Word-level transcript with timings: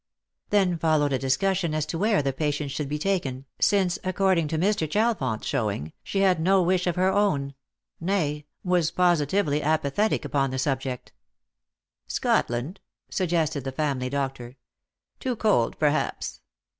Then 0.49 0.79
followed 0.79 1.13
a 1.13 1.19
discussion 1.19 1.75
as 1.75 1.85
to 1.85 1.97
where 1.99 2.23
the 2.23 2.33
patient 2.33 2.71
should 2.71 2.89
be 2.89 2.97
taken, 2.97 3.45
since, 3.59 3.99
according 4.03 4.47
to 4.47 4.57
Mr. 4.57 4.89
Chalfont's 4.89 5.45
showing, 5.45 5.93
she 6.01 6.21
had 6.21 6.39
no 6.39 6.59
wish 6.63 6.87
of 6.87 6.95
her 6.95 7.11
own— 7.11 7.53
nay, 8.11 8.47
was 8.63 8.89
positively 8.89 9.61
apathetic 9.61 10.25
upon 10.25 10.49
the 10.49 10.57
eubject. 10.57 10.81
300 10.81 10.89
Lost 10.89 11.11
for 11.11 11.19
Love. 11.19 12.07
"Scotland," 12.39 12.79
suggested 13.11 13.63
the 13.63 13.71
family 13.71 14.09
doctor. 14.09 14.57
"Too 15.19 15.35
cold 15.35 15.77
perhaps." 15.77 16.41